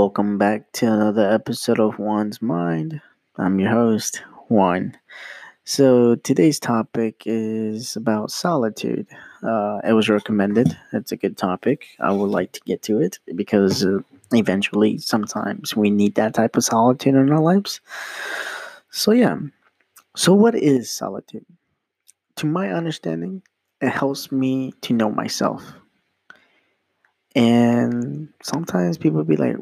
[0.00, 3.02] welcome back to another episode of Juan's Mind.
[3.36, 4.96] I'm your host, Juan.
[5.64, 9.06] So, today's topic is about solitude.
[9.42, 10.74] Uh, it was recommended.
[10.94, 11.84] It's a good topic.
[12.00, 13.98] I would like to get to it because uh,
[14.32, 17.82] eventually, sometimes we need that type of solitude in our lives.
[18.88, 19.36] So, yeah.
[20.16, 21.44] So, what is solitude?
[22.36, 23.42] To my understanding,
[23.82, 25.62] it helps me to know myself.
[27.36, 29.56] And sometimes people be like,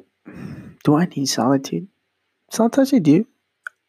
[0.84, 1.88] do I need solitude?
[2.50, 3.27] Sometimes you do,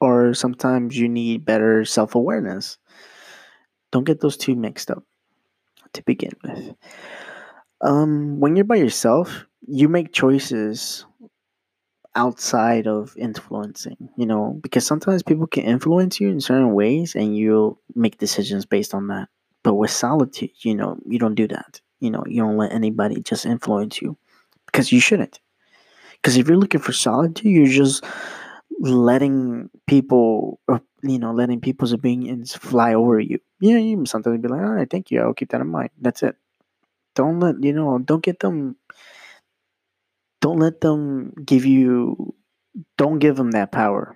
[0.01, 2.77] or sometimes you need better self awareness.
[3.91, 5.03] Don't get those two mixed up
[5.93, 6.75] to begin with.
[7.81, 11.05] Um, when you're by yourself, you make choices
[12.15, 17.37] outside of influencing, you know, because sometimes people can influence you in certain ways and
[17.37, 19.29] you'll make decisions based on that.
[19.63, 21.81] But with solitude, you know, you don't do that.
[21.99, 24.17] You know, you don't let anybody just influence you
[24.65, 25.39] because you shouldn't.
[26.21, 28.03] Because if you're looking for solitude, you're just
[28.79, 33.39] letting people, uh, you know, letting people's opinions fly over you.
[33.61, 35.21] Yeah, you sometimes be like, all right, thank you.
[35.21, 35.89] I'll keep that in mind.
[35.99, 36.35] That's it.
[37.15, 38.75] Don't let, you know, don't get them,
[40.41, 42.33] don't let them give you,
[42.97, 44.15] don't give them that power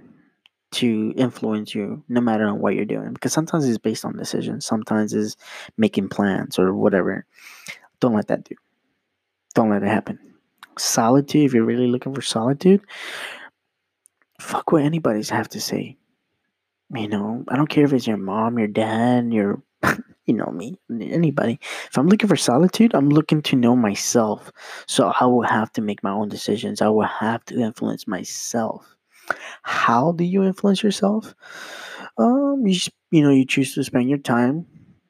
[0.74, 5.14] to influence you no matter what you're doing because sometimes it's based on decisions sometimes
[5.14, 5.36] it's
[5.78, 7.26] making plans or whatever
[8.00, 8.56] don't let that do
[9.54, 10.18] don't let it happen
[10.80, 12.82] solitude, if you're really looking for solitude,
[14.40, 15.98] fuck what anybody's have to say.
[16.94, 19.62] You know, I don't care if it's your mom, your dad, your,
[20.26, 21.60] you know, me, anybody.
[21.88, 24.52] If I'm looking for solitude, I'm looking to know myself.
[24.88, 26.82] So I will have to make my own decisions.
[26.82, 28.96] I will have to influence myself.
[29.64, 31.34] How do you influence yourself?
[32.18, 32.80] Um, you
[33.12, 34.66] you know, you choose to spend your time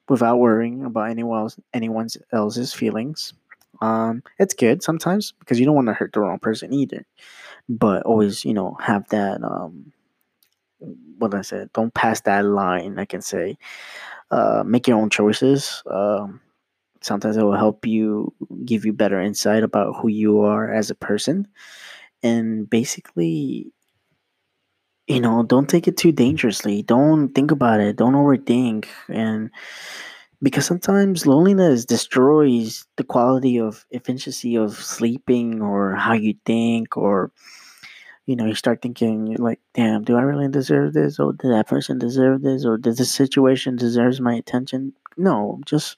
[0.10, 3.34] without worrying about anyone else, anyone else's feelings.
[3.82, 7.06] Um, it's good sometimes because you don't want to hurt the wrong person either.
[7.70, 9.94] But always, you know, have that um
[11.18, 13.58] what I said, don't pass that line, I can say.
[14.32, 15.84] Uh, make your own choices.
[15.90, 16.42] Um,
[17.02, 18.34] sometimes it will help you
[18.66, 21.48] give you better insight about who you are as a person.
[22.24, 23.72] And basically,
[25.08, 26.82] you know, don't take it too dangerously.
[26.82, 27.98] Don't think about it.
[27.98, 28.86] Don't overthink.
[29.10, 29.52] And
[30.44, 37.32] because sometimes loneliness destroys the quality of efficiency of sleeping or how you think or
[38.26, 41.20] you know you start thinking like damn do i really deserve this?
[41.20, 42.66] Or did that person deserve this?
[42.66, 44.94] Or does this situation deserves my attention?
[45.18, 45.98] No just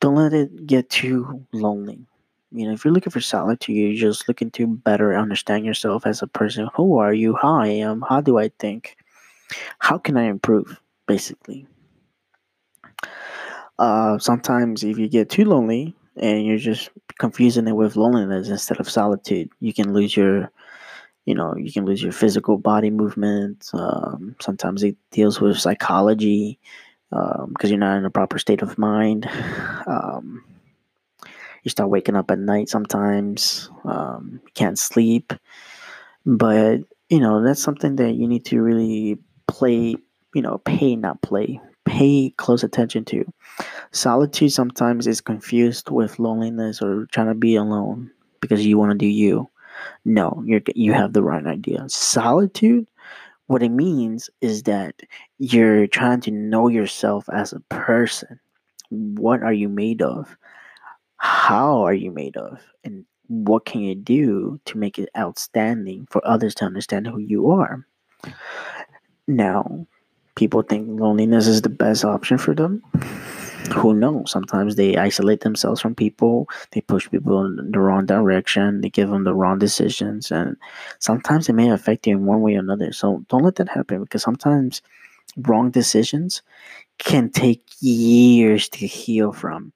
[0.00, 2.06] don't let it get too lonely.
[2.52, 6.22] You know if you're looking for solitude you're just looking to better understand yourself as
[6.22, 6.68] a person.
[6.74, 7.36] Who are you?
[7.36, 8.02] How i am?
[8.08, 8.96] How do i think?
[9.80, 10.80] How can i improve?
[11.10, 11.66] basically
[13.80, 18.78] uh, sometimes if you get too lonely and you're just confusing it with loneliness instead
[18.78, 20.50] of solitude, you can lose your,
[21.24, 23.70] you know, you can lose your physical body movement.
[23.72, 26.60] Um, sometimes it deals with psychology
[27.08, 29.28] because um, you're not in a proper state of mind.
[29.86, 30.44] Um,
[31.64, 33.70] you start waking up at night sometimes.
[33.84, 35.32] Um, can't sleep,
[36.24, 39.18] but you know that's something that you need to really
[39.48, 39.96] play.
[40.34, 43.24] You know, pay not play pay close attention to.
[43.92, 48.10] Solitude sometimes is confused with loneliness or trying to be alone
[48.40, 49.48] because you want to do you.
[50.04, 51.84] No, you you have the right idea.
[51.88, 52.88] Solitude,
[53.46, 55.00] what it means is that
[55.38, 58.38] you're trying to know yourself as a person.
[58.90, 60.36] What are you made of?
[61.16, 62.60] How are you made of?
[62.84, 67.50] And what can you do to make it outstanding for others to understand who you
[67.50, 67.86] are?
[69.28, 69.86] Now,
[70.40, 72.82] people think loneliness is the best option for them.
[73.74, 74.30] Who knows?
[74.30, 79.10] Sometimes they isolate themselves from people, they push people in the wrong direction, they give
[79.10, 80.56] them the wrong decisions, and
[80.98, 82.90] sometimes it may affect you in one way or another.
[82.92, 84.80] So don't let that happen because sometimes
[85.36, 86.40] wrong decisions
[86.96, 89.72] can take years to heal from.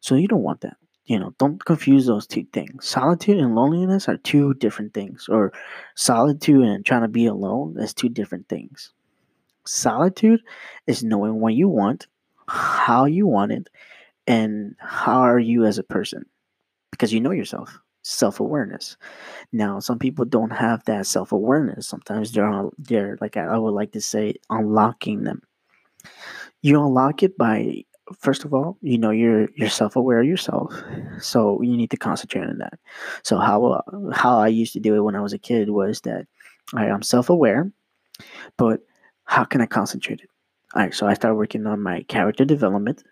[0.00, 0.78] So you don't want that.
[1.04, 2.88] You know, don't confuse those two things.
[2.88, 5.52] Solitude and loneliness are two different things, or
[5.94, 8.92] solitude and trying to be alone is two different things.
[9.66, 10.40] Solitude
[10.86, 12.06] is knowing what you want,
[12.48, 13.68] how you want it,
[14.26, 16.24] and how are you as a person
[16.90, 17.78] because you know yourself.
[18.02, 18.96] Self awareness.
[19.52, 21.88] Now, some people don't have that self awareness.
[21.88, 25.42] Sometimes they're they're like I would like to say unlocking them.
[26.62, 27.84] You unlock it by
[28.18, 30.72] first of all, you know you're you're self aware of yourself,
[31.20, 32.78] so you need to concentrate on that.
[33.24, 36.00] So how uh, how I used to do it when I was a kid was
[36.02, 36.26] that
[36.74, 37.72] I am self aware,
[38.56, 38.80] but
[39.26, 40.30] how can I concentrate it?
[40.74, 43.04] All right, so I started working on my character development,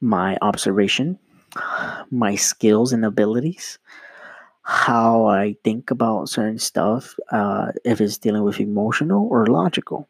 [0.00, 1.18] my observation,
[2.10, 3.78] my skills and abilities,
[4.62, 10.08] how I think about certain stuff, uh, if it's dealing with emotional or logical.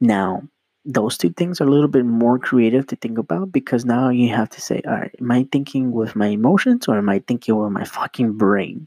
[0.00, 0.42] Now,
[0.84, 4.28] those two things are a little bit more creative to think about because now you
[4.28, 7.56] have to say, all right, am I thinking with my emotions or am I thinking
[7.56, 8.86] with my fucking brain?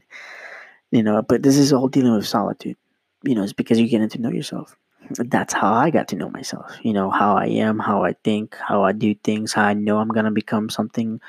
[0.90, 2.76] You know, but this is all dealing with solitude.
[3.22, 4.76] You know, it's because you're getting to know yourself.
[5.08, 6.76] That's how I got to know myself.
[6.82, 9.98] You know, how I am, how I think, how I do things, how I know
[9.98, 11.20] I'm going to become something,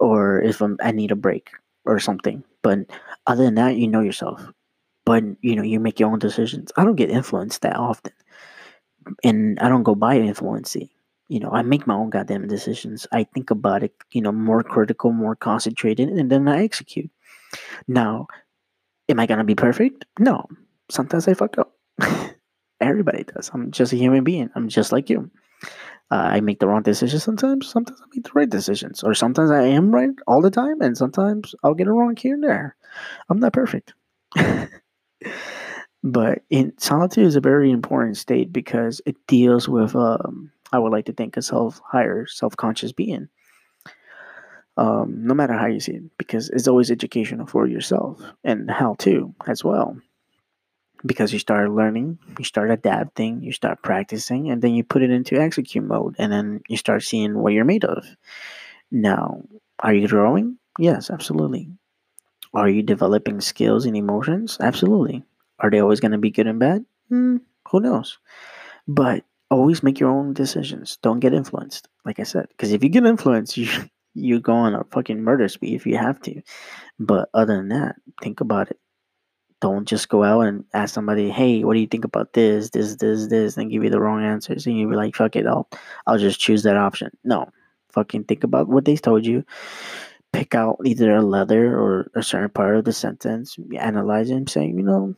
[0.00, 1.50] or if I'm, I need a break
[1.86, 2.44] or something.
[2.62, 2.80] But
[3.26, 4.46] other than that, you know yourself.
[5.06, 6.72] But you know, you make your own decisions.
[6.76, 8.12] I don't get influenced that often,
[9.22, 10.88] and I don't go by influencing.
[11.28, 13.06] You know, I make my own goddamn decisions.
[13.12, 17.10] I think about it, you know, more critical, more concentrated, and then I execute.
[17.88, 18.26] Now,
[19.08, 20.06] am I gonna be perfect?
[20.18, 20.46] No.
[20.90, 21.74] Sometimes I fuck up.
[22.84, 23.50] Everybody does.
[23.52, 24.50] I'm just a human being.
[24.54, 25.30] I'm just like you.
[26.10, 27.68] Uh, I make the wrong decisions sometimes.
[27.68, 30.96] Sometimes I make the right decisions, or sometimes I am right all the time, and
[30.96, 32.76] sometimes I'll get it wrong here and there.
[33.28, 33.94] I'm not perfect.
[36.04, 40.92] but in solitude is a very important state because it deals with um, I would
[40.92, 43.28] like to think a self higher self conscious being.
[44.76, 48.96] Um, no matter how you see it, because it's always educational for yourself and how
[49.00, 49.96] to as well
[51.06, 55.10] because you start learning, you start adapting, you start practicing, and then you put it
[55.10, 58.06] into execute mode, and then you start seeing what you're made of.
[58.90, 59.42] Now,
[59.80, 60.58] are you growing?
[60.78, 61.68] Yes, absolutely.
[62.54, 64.56] Are you developing skills and emotions?
[64.60, 65.24] Absolutely.
[65.58, 66.84] Are they always going to be good and bad?
[67.10, 68.18] Mm, who knows?
[68.88, 70.98] But always make your own decisions.
[71.02, 73.68] Don't get influenced, like I said, because if you get influenced, you
[74.14, 76.40] you go on a fucking murder spree if you have to.
[77.00, 78.78] But other than that, think about it
[79.64, 82.96] don't just go out and ask somebody, hey, what do you think about this, this,
[82.96, 85.66] this, this, and give you the wrong answers, and you be like, fuck it, I'll,
[86.06, 87.16] I'll just choose that option.
[87.24, 87.48] No,
[87.88, 89.42] fucking think about what they told you.
[90.34, 94.50] Pick out either a letter or a certain part of the sentence, analyze it, and
[94.50, 95.14] say, you know,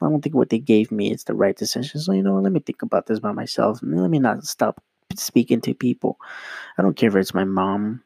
[0.00, 2.00] I don't think what they gave me is the right decision.
[2.00, 3.80] So you know, let me think about this by myself.
[3.82, 4.82] Let me not stop
[5.14, 6.16] speaking to people.
[6.78, 8.02] I don't care if it's my mom.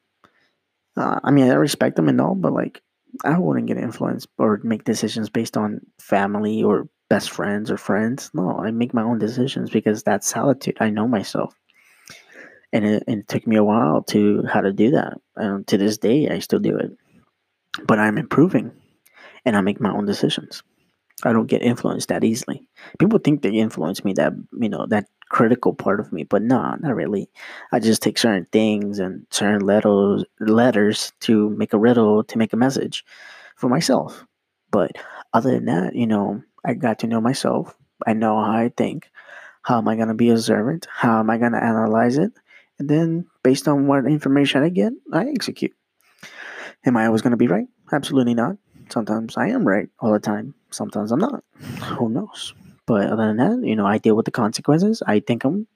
[0.97, 2.83] Uh, I mean, I respect them and all, but like,
[3.25, 8.31] I wouldn't get influenced or make decisions based on family or best friends or friends.
[8.35, 10.77] No, I make my own decisions because that's solitude.
[10.81, 11.55] I know myself.
[12.73, 15.15] And it, and it took me a while to how to do that.
[15.37, 16.91] And to this day, I still do it.
[17.87, 18.73] But I'm improving
[19.45, 20.63] and I make my own decisions.
[21.25, 22.69] I don't get influenced that easily.
[22.99, 26.77] People think they influence me that, you know, that critical part of me, but no,
[26.81, 27.31] not really.
[27.73, 32.53] I just take certain things and certain letters letters to make a riddle to make
[32.53, 33.05] a message
[33.57, 34.25] for myself.
[34.71, 34.93] But
[35.33, 37.75] other than that, you know, I got to know myself.
[38.07, 39.11] I know how I think.
[39.63, 40.87] How am I gonna be observant?
[40.91, 42.33] How am I gonna analyze it?
[42.79, 45.75] And then based on what information I get, I execute.
[46.87, 47.67] Am I always gonna be right?
[47.93, 48.57] Absolutely not.
[48.91, 50.55] Sometimes I am right all the time.
[50.71, 51.43] Sometimes I'm not.
[51.99, 52.55] Who knows?
[52.89, 55.03] But other than that, you know, I deal with the consequences.
[55.07, 55.67] I think I'm,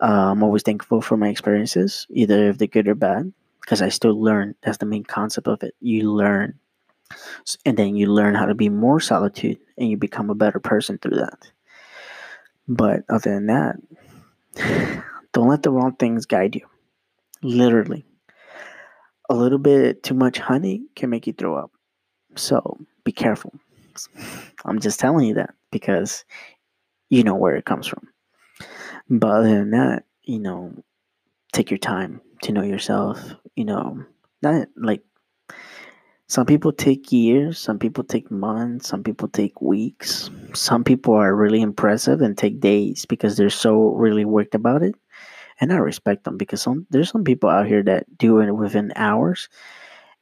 [0.00, 3.90] uh, I'm always thankful for my experiences, either if they're good or bad, because I
[3.90, 4.56] still learn.
[4.60, 5.76] That's the main concept of it.
[5.80, 6.58] You learn,
[7.64, 10.98] and then you learn how to be more solitude, and you become a better person
[10.98, 11.52] through that.
[12.66, 13.76] But other than that,
[15.32, 16.66] don't let the wrong things guide you.
[17.44, 18.04] Literally,
[19.30, 21.70] a little bit too much honey can make you throw up.
[22.34, 23.54] So be careful.
[24.64, 26.24] I'm just telling you that because
[27.10, 28.08] you know where it comes from.
[29.10, 30.72] But other than that, you know,
[31.52, 33.20] take your time to know yourself.
[33.56, 34.04] You know,
[34.42, 35.02] not like
[36.28, 40.30] some people take years, some people take months, some people take weeks.
[40.54, 44.94] Some people are really impressive and take days because they're so really worked about it.
[45.60, 48.92] And I respect them because some there's some people out here that do it within
[48.96, 49.48] hours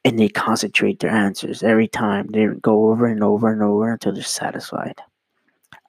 [0.04, 2.26] and they concentrate their answers every time.
[2.32, 5.00] They go over and over and over until they're satisfied.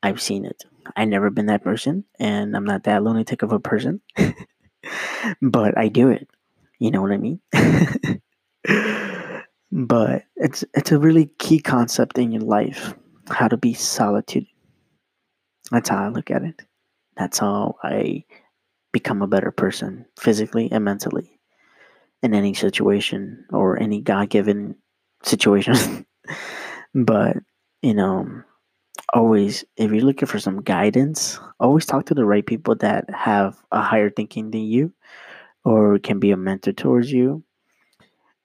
[0.03, 0.63] I've seen it.
[0.95, 4.01] I've never been that person, and I'm not that lunatic of a person,
[5.41, 6.27] but I do it.
[6.79, 7.39] You know what I mean?
[9.71, 12.95] but it's it's a really key concept in your life
[13.29, 14.47] how to be solitude.
[15.71, 16.61] That's how I look at it.
[17.15, 18.25] That's how I
[18.91, 21.39] become a better person physically and mentally
[22.21, 24.75] in any situation or any God given
[25.23, 26.05] situation.
[26.95, 27.37] but,
[27.81, 28.43] you know,
[29.13, 33.61] always, if you're looking for some guidance, always talk to the right people that have
[33.71, 34.93] a higher thinking than you
[35.63, 37.43] or can be a mentor towards you.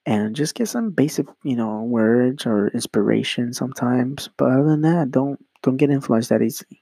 [0.05, 4.29] And just get some basic, you know, words or inspiration sometimes.
[4.37, 6.81] But other than that, don't don't get influenced that easily.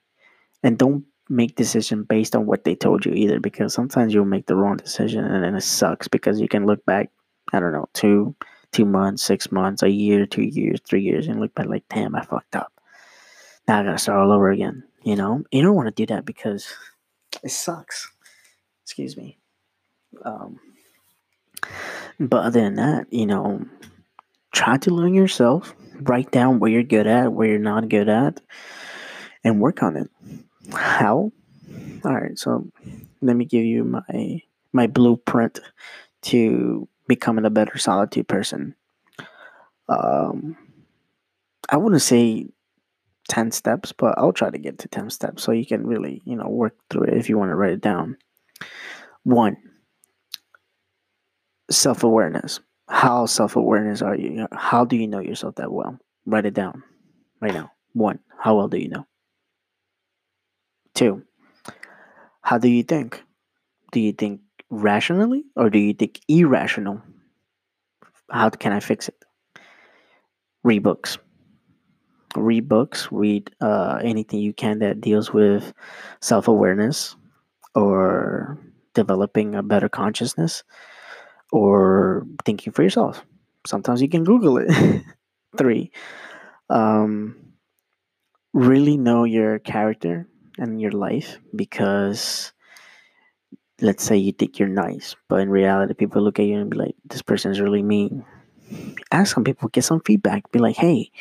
[0.61, 4.45] And don't make decision based on what they told you either because sometimes you'll make
[4.45, 7.09] the wrong decision and then it sucks because you can look back
[7.51, 8.35] i don't know two
[8.75, 12.13] two months, six months, a year, two years, three years, and look back like, damn,
[12.13, 12.73] I fucked up.
[13.67, 14.83] Now I gotta start all over again.
[15.03, 16.67] You know, you don't want to do that because
[17.43, 18.11] it sucks.
[18.83, 19.37] Excuse me.
[20.23, 20.59] Um,
[22.19, 23.65] but other than that, you know,
[24.51, 25.75] try to learn yourself.
[26.01, 28.41] Write down where you're good at, where you're not good at,
[29.43, 30.09] and work on it.
[30.73, 31.31] How?
[32.03, 32.67] All right, so
[33.21, 34.41] let me give you my
[34.73, 35.59] my blueprint
[36.23, 38.75] to becoming a better solitude person.
[39.87, 40.57] Um,
[41.69, 42.47] I wouldn't say
[43.29, 46.35] 10 steps, but I'll try to get to 10 steps so you can really, you
[46.35, 48.17] know, work through it if you want to write it down.
[49.23, 49.57] One,
[51.69, 52.59] self awareness.
[52.87, 54.47] How self awareness are you?
[54.51, 55.97] How do you know yourself that well?
[56.25, 56.83] Write it down
[57.41, 57.71] right now.
[57.93, 59.07] One, how well do you know?
[60.93, 61.23] Two,
[62.41, 63.23] how do you think?
[63.91, 67.01] Do you think rationally or do you think irrational?
[68.29, 69.15] How can I fix it?
[70.63, 71.17] Read books.
[72.35, 73.09] Read books.
[73.11, 75.73] Read uh, anything you can that deals with
[76.21, 77.15] self awareness
[77.73, 78.57] or
[78.93, 80.63] developing a better consciousness
[81.51, 83.23] or thinking for yourself.
[83.67, 85.03] Sometimes you can Google it.
[85.57, 85.91] Three,
[86.69, 87.35] um,
[88.53, 90.27] really know your character
[90.57, 92.53] and your life because
[93.81, 96.77] let's say you think you're nice, but in reality, people look at you and be
[96.77, 98.25] like, this person is really mean.
[99.11, 100.51] Ask some people, get some feedback.
[100.51, 101.11] Be like, hey,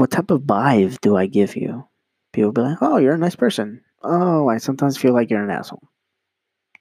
[0.00, 1.86] what type of vibe do I give you?
[2.32, 3.82] People be like, oh, you're a nice person.
[4.02, 5.86] Oh, I sometimes feel like you're an asshole.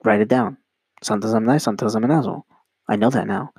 [0.06, 0.56] Write it down.
[1.04, 2.46] Sometimes I'm nice, sometimes I'm an asshole.
[2.88, 3.52] I know that now.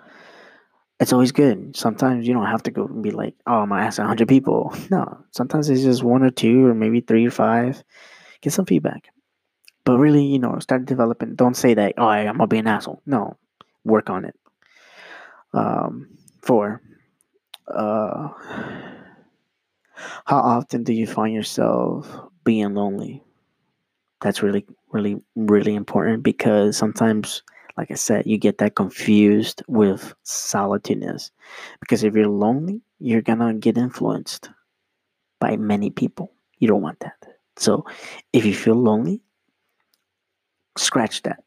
[0.98, 1.76] It's always good.
[1.76, 4.74] Sometimes you don't have to go and be like, oh, I'm to ask 100 people.
[4.90, 7.84] No, sometimes it's just one or two or maybe three or five.
[8.40, 9.10] Get some feedback.
[9.84, 11.34] But really, you know, start developing.
[11.34, 13.02] Don't say that, oh, I'm going to be an asshole.
[13.04, 13.36] No,
[13.84, 14.36] work on it.
[15.52, 16.80] Um, four,
[17.68, 18.28] uh,
[20.26, 22.08] how often do you find yourself
[22.44, 23.22] being lonely?
[24.22, 27.42] That's really, really, really important because sometimes
[27.76, 31.30] like I said, you get that confused with solitudeness.
[31.80, 34.50] Because if you're lonely, you're gonna get influenced
[35.40, 36.32] by many people.
[36.58, 37.16] You don't want that.
[37.56, 37.86] So
[38.32, 39.22] if you feel lonely,
[40.76, 41.42] scratch that.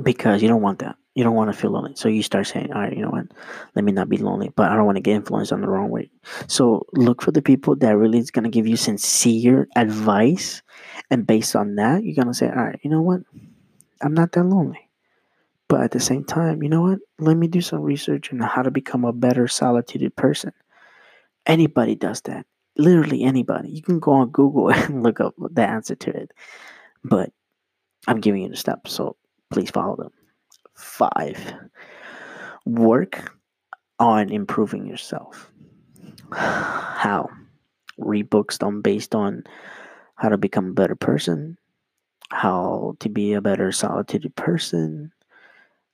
[0.00, 0.96] Because you don't want that.
[1.14, 1.92] You don't want to feel lonely.
[1.94, 3.26] So you start saying, all right, you know what?
[3.74, 5.90] Let me not be lonely, but I don't want to get influenced on the wrong
[5.90, 6.10] way.
[6.46, 10.62] So look for the people that really is going to give you sincere advice.
[11.10, 13.20] And based on that, you're going to say, all right, you know what?
[14.00, 14.88] I'm not that lonely.
[15.68, 16.98] But at the same time, you know what?
[17.18, 20.52] Let me do some research on how to become a better solitude person.
[21.46, 22.46] Anybody does that.
[22.78, 23.70] Literally anybody.
[23.70, 26.32] You can go on Google and look up the answer to it.
[27.04, 27.32] But
[28.06, 29.16] I'm giving you the steps, so
[29.52, 30.12] please follow them.
[30.74, 31.54] Five,
[32.64, 33.36] work
[33.98, 35.52] on improving yourself.
[36.32, 37.28] How?
[37.98, 39.44] Read books done based on
[40.16, 41.58] how to become a better person,
[42.30, 45.12] how to be a better solitude person,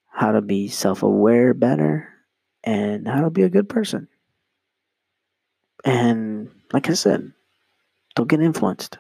[0.06, 2.08] how to be self aware better,
[2.62, 4.08] and how to be a good person.
[5.84, 7.32] And like I said,
[8.14, 8.98] don't get influenced.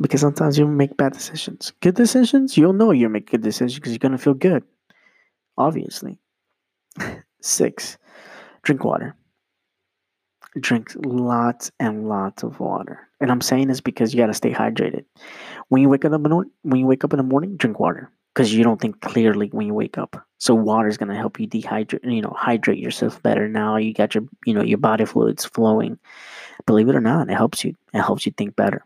[0.00, 1.72] Because sometimes you'll make bad decisions.
[1.80, 4.64] Good decisions, you'll know you'll make good decisions because you're going to feel good.
[5.58, 6.18] Obviously.
[7.40, 7.98] Six,
[8.62, 9.14] drink water
[10.58, 13.08] drink lots and lots of water.
[13.20, 15.04] And I'm saying this because you got to stay hydrated.
[15.68, 18.10] When you wake up in the, when you wake up in the morning, drink water
[18.34, 20.26] because you don't think clearly when you wake up.
[20.38, 23.48] So water is going to help you dehydrate, you know, hydrate yourself better.
[23.48, 25.98] Now you got your, you know, your body fluids flowing.
[26.66, 27.74] Believe it or not, it helps you.
[27.92, 28.84] It helps you think better.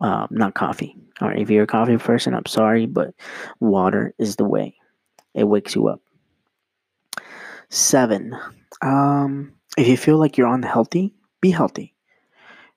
[0.00, 0.96] Um, not coffee.
[1.20, 3.14] All right, if you're a coffee person, I'm sorry, but
[3.60, 4.76] water is the way.
[5.34, 6.00] It wakes you up.
[7.68, 8.34] Seven.
[8.82, 11.94] Um, if you feel like you're unhealthy, be healthy.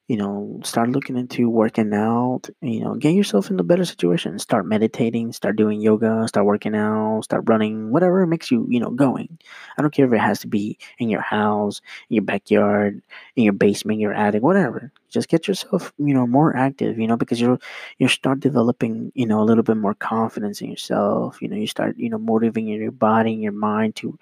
[0.10, 4.38] You know, start looking into working out, you know, get yourself in a better situation.
[4.38, 8.90] Start meditating, start doing yoga, start working out, start running, whatever makes you, you know,
[8.92, 9.40] going.
[9.78, 13.02] I don't care if it has to be in your house, in your backyard,
[13.38, 14.92] in your basement, your attic, whatever.
[15.10, 17.62] Just get yourself, you know, more active, you know, because you'll
[17.98, 21.42] you start developing, you know, a little bit more confidence in yourself.
[21.42, 24.20] You know, you start, you know, motivating your body and your mind to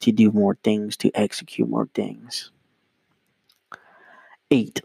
[0.00, 2.50] to do more things, to execute more things.
[4.52, 4.80] Eight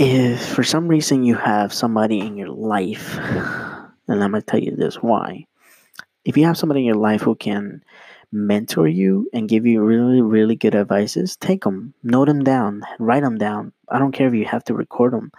[0.00, 4.58] if for some reason you have somebody in your life, and I'm going to tell
[4.58, 5.44] you this why.
[6.24, 7.84] If you have somebody in your life who can
[8.32, 13.22] mentor you and give you really, really good advices, take them, note them down, write
[13.22, 13.74] them down.
[13.90, 15.32] I don't care if you have to record them.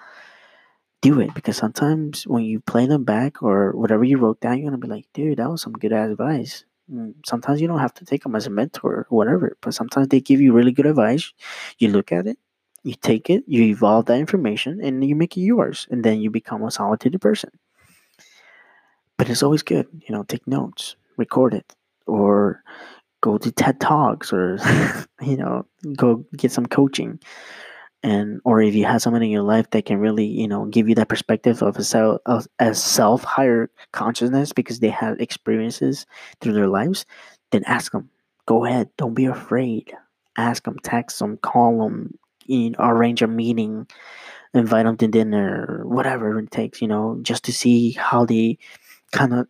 [1.01, 4.69] Do it because sometimes when you play them back or whatever you wrote down, you're
[4.69, 6.65] going to be like, dude, that was some good advice.
[6.93, 10.09] Mm, Sometimes you don't have to take them as a mentor or whatever, but sometimes
[10.09, 11.33] they give you really good advice.
[11.79, 12.37] You look at it,
[12.83, 16.29] you take it, you evolve that information, and you make it yours, and then you
[16.29, 17.51] become a solitude person.
[19.17, 21.75] But it's always good, you know, take notes, record it,
[22.07, 22.63] or
[23.21, 24.57] go to TED Talks, or
[25.21, 27.19] you know, go get some coaching.
[28.03, 30.89] And or if you have someone in your life that can really you know give
[30.89, 36.07] you that perspective of a self of a self higher consciousness because they have experiences
[36.39, 37.05] through their lives
[37.51, 38.09] then ask them
[38.47, 38.89] go ahead.
[38.97, 39.93] Don't be afraid.
[40.37, 42.17] Ask them text them call them
[42.71, 43.87] know, arrange a meeting
[44.53, 48.57] invite them to dinner whatever it takes you know just to see how they
[49.11, 49.47] kind of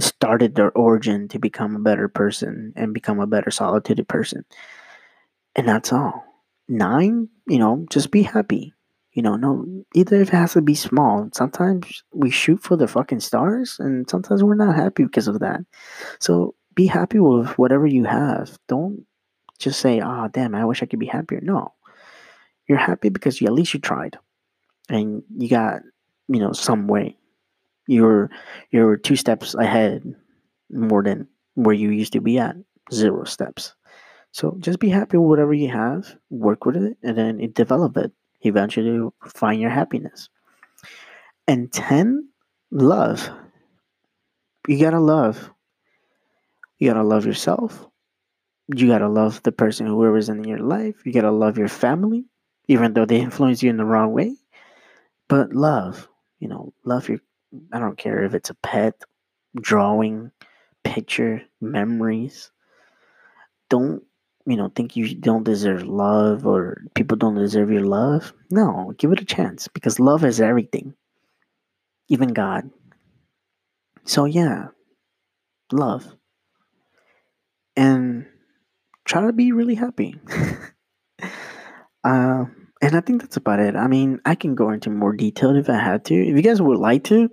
[0.00, 4.44] started their origin to become a better person and become a better solitude person
[5.56, 6.24] and that's all.
[6.68, 8.72] Nine, you know, just be happy.
[9.12, 11.28] You know, no, either it has to be small.
[11.32, 15.60] Sometimes we shoot for the fucking stars, and sometimes we're not happy because of that.
[16.20, 18.58] So be happy with whatever you have.
[18.66, 19.06] Don't
[19.60, 21.74] just say, "Ah, damn, I wish I could be happier." No,
[22.68, 24.18] you're happy because you at least you tried,
[24.88, 25.82] and you got,
[26.28, 27.16] you know, some way.
[27.86, 28.30] You're
[28.70, 30.14] you're two steps ahead
[30.70, 32.56] more than where you used to be at.
[32.92, 33.74] Zero steps.
[34.32, 37.96] So just be happy with whatever you have, work with it, and then it develop
[37.96, 38.12] it.
[38.40, 40.28] Eventually, you'll find your happiness.
[41.46, 42.28] And 10,
[42.70, 43.30] love.
[44.66, 45.50] You gotta love.
[46.78, 47.86] You gotta love yourself.
[48.74, 50.96] You gotta love the person whoever's in your life.
[51.04, 52.24] You gotta love your family,
[52.68, 54.36] even though they influence you in the wrong way.
[55.28, 57.20] But love, you know, love your,
[57.72, 58.94] I don't care if it's a pet,
[59.60, 60.30] drawing,
[60.84, 62.50] picture, memories.
[63.70, 64.02] Don't
[64.46, 68.32] you know, think you don't deserve love or people don't deserve your love.
[68.50, 70.94] No, give it a chance because love is everything,
[72.08, 72.70] even God.
[74.04, 74.68] So, yeah,
[75.72, 76.14] love.
[77.76, 78.26] And
[79.06, 80.16] try to be really happy.
[82.84, 83.76] and I think that's about it.
[83.76, 86.14] I mean, I can go into more detail if I had to.
[86.14, 87.30] If you guys would like to,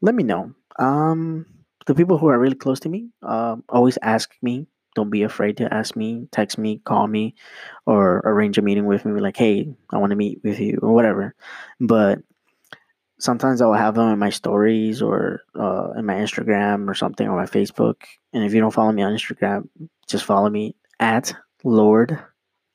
[0.00, 0.52] let me know.
[0.78, 1.46] Um,
[1.86, 5.56] the people who are really close to me um, always ask me don't be afraid
[5.58, 7.36] to ask me, text me, call me,
[7.86, 9.20] or arrange a meeting with me.
[9.20, 11.36] Like, hey, I want to meet with you, or whatever.
[11.78, 12.18] But
[13.20, 17.36] sometimes I'll have them in my stories or uh, in my Instagram or something or
[17.36, 18.02] my Facebook.
[18.32, 19.68] And if you don't follow me on Instagram,
[20.08, 21.32] just follow me at
[21.62, 22.18] Lord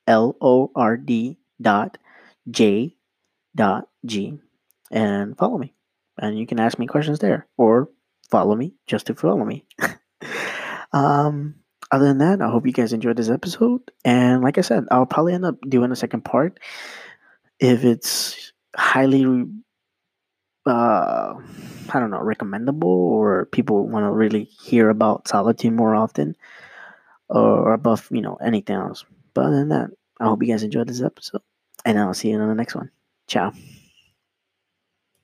[0.07, 1.97] L O R D dot
[2.49, 2.95] J
[3.55, 4.37] dot G
[4.91, 5.73] and follow me.
[6.17, 7.89] And you can ask me questions there or
[8.29, 9.65] follow me just to follow me.
[10.93, 11.55] um,
[11.91, 13.81] other than that, I hope you guys enjoyed this episode.
[14.05, 16.59] And like I said, I'll probably end up doing a second part
[17.59, 19.25] if it's highly,
[20.65, 21.33] uh,
[21.89, 26.35] I don't know, recommendable or people want to really hear about solitude more often
[27.29, 29.05] or above, you know, anything else.
[29.33, 31.41] But other than that, I hope you guys enjoyed this episode.
[31.85, 32.91] And I'll see you in the next one.
[33.27, 33.53] Ciao.